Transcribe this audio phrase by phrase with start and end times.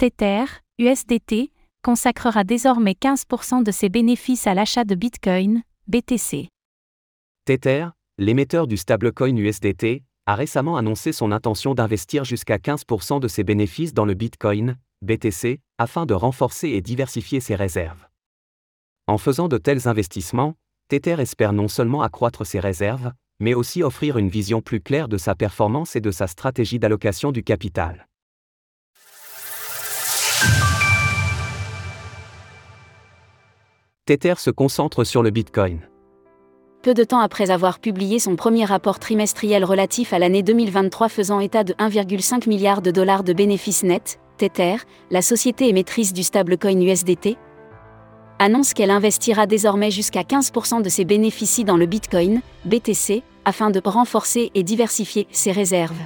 [0.00, 0.46] Tether,
[0.78, 1.52] USDT,
[1.82, 6.48] consacrera désormais 15% de ses bénéfices à l'achat de Bitcoin, BTC.
[7.44, 13.44] Tether, l'émetteur du stablecoin USDT, a récemment annoncé son intention d'investir jusqu'à 15% de ses
[13.44, 18.08] bénéfices dans le Bitcoin, BTC, afin de renforcer et diversifier ses réserves.
[19.06, 20.54] En faisant de tels investissements,
[20.88, 25.18] Tether espère non seulement accroître ses réserves, mais aussi offrir une vision plus claire de
[25.18, 28.06] sa performance et de sa stratégie d'allocation du capital.
[34.10, 35.88] Tether se concentre sur le Bitcoin.
[36.82, 41.38] Peu de temps après avoir publié son premier rapport trimestriel relatif à l'année 2023 faisant
[41.38, 44.78] état de 1,5 milliard de dollars de bénéfices nets, Tether,
[45.12, 47.36] la société émettrice du stablecoin USDT,
[48.40, 53.80] annonce qu'elle investira désormais jusqu'à 15% de ses bénéfices dans le Bitcoin, BTC, afin de
[53.84, 56.00] renforcer et diversifier ses réserves.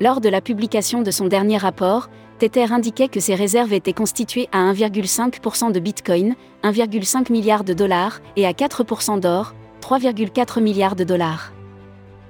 [0.00, 4.48] Lors de la publication de son dernier rapport, Tether indiquait que ses réserves étaient constituées
[4.52, 11.02] à 1,5% de Bitcoin, 1,5 milliard de dollars, et à 4% d'or, 3,4 milliards de
[11.02, 11.52] dollars.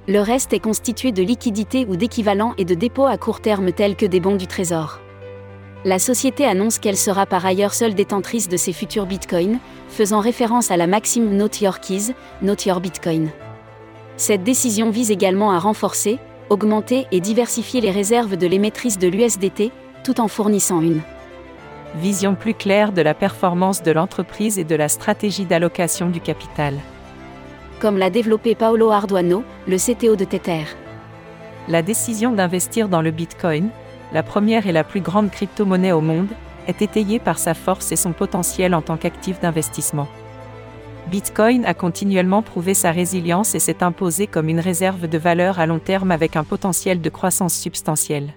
[0.07, 3.97] Le reste est constitué de liquidités ou d'équivalents et de dépôts à court terme tels
[3.97, 5.01] que des bons du Trésor.
[5.85, 9.59] La société annonce qu'elle sera par ailleurs seule détentrice de ses futurs bitcoins,
[9.91, 13.29] faisant référence à la maxime Note Your Keys, Your Bitcoin.
[14.17, 16.19] Cette décision vise également à renforcer,
[16.49, 19.71] augmenter et diversifier les réserves de l'émettrice de l'USDT,
[20.05, 21.01] tout en fournissant une
[21.95, 26.75] vision plus claire de la performance de l'entreprise et de la stratégie d'allocation du capital.
[27.81, 30.65] Comme l'a développé Paolo Arduano, le CTO de Tether.
[31.69, 33.71] La décision d'investir dans le Bitcoin,
[34.13, 36.29] la première et la plus grande crypto-monnaie au monde,
[36.67, 40.09] est étayée par sa force et son potentiel en tant qu'actif d'investissement.
[41.11, 45.67] Bitcoin a continuellement prouvé sa résilience et s'est imposé comme une réserve de valeur à
[45.67, 48.35] long terme avec un potentiel de croissance substantielle.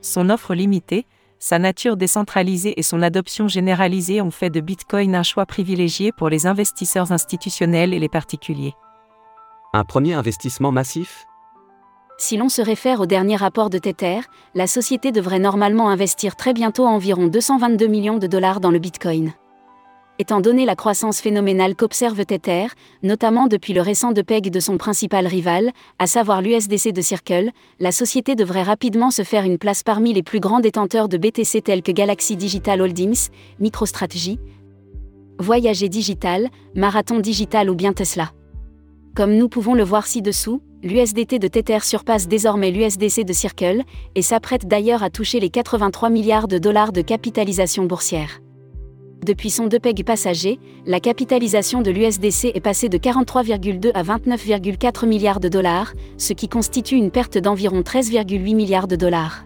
[0.00, 1.06] Son offre limitée,
[1.40, 6.28] sa nature décentralisée et son adoption généralisée ont fait de Bitcoin un choix privilégié pour
[6.28, 8.74] les investisseurs institutionnels et les particuliers.
[9.72, 11.26] Un premier investissement massif?
[12.16, 14.20] Si l'on se réfère au dernier rapport de Tether,
[14.54, 19.32] la société devrait normalement investir très bientôt environ 222 millions de dollars dans le Bitcoin.
[20.20, 22.66] Étant donné la croissance phénoménale qu'observe Tether,
[23.04, 25.70] notamment depuis le récent depeg de son principal rival,
[26.00, 30.24] à savoir l'USDC de Circle, la société devrait rapidement se faire une place parmi les
[30.24, 33.28] plus grands détenteurs de BTC tels que Galaxy Digital Holdings,
[33.60, 34.40] MicroStrategy,
[35.38, 38.32] Voyager Digital, Marathon Digital ou bien Tesla.
[39.14, 43.82] Comme nous pouvons le voir ci-dessous, l'USDT de Tether surpasse désormais l'USDC de Circle,
[44.16, 48.40] et s'apprête d'ailleurs à toucher les 83 milliards de dollars de capitalisation boursière.
[49.24, 55.40] Depuis son DPEG passager, la capitalisation de l'USDC est passée de 43,2 à 29,4 milliards
[55.40, 59.44] de dollars, ce qui constitue une perte d'environ 13,8 milliards de dollars.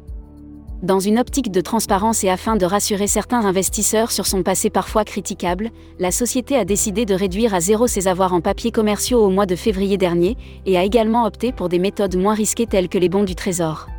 [0.83, 5.05] Dans une optique de transparence et afin de rassurer certains investisseurs sur son passé parfois
[5.05, 9.31] critiquable, la société a décidé de réduire à zéro ses avoirs en papier commerciaux au
[9.31, 12.99] mois de février dernier, et a également opté pour des méthodes moins risquées telles que
[12.99, 13.92] les bons du Trésor.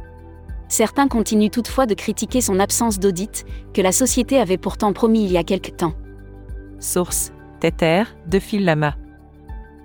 [0.73, 3.45] Certains continuent toutefois de critiquer son absence d'audit,
[3.75, 5.93] que la société avait pourtant promis il y a quelque temps.
[6.79, 8.95] Source Tether, de Phil Lama.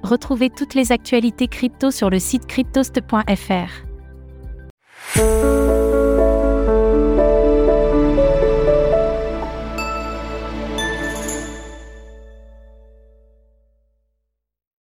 [0.02, 3.68] Retrouvez toutes les actualités crypto sur le site cryptost.fr.